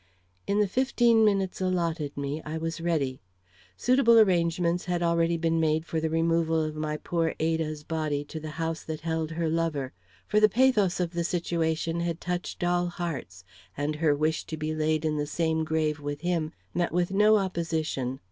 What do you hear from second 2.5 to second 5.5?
was ready. Suitable arrangements had already